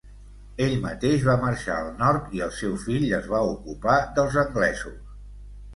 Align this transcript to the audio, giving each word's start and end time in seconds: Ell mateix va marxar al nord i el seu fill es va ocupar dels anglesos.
Ell 0.67 0.71
mateix 0.85 1.25
va 1.27 1.35
marxar 1.43 1.75
al 1.81 1.91
nord 2.01 2.33
i 2.39 2.41
el 2.49 2.57
seu 2.63 2.75
fill 2.87 3.07
es 3.21 3.29
va 3.35 3.45
ocupar 3.53 4.01
dels 4.19 4.41
anglesos. 4.49 4.99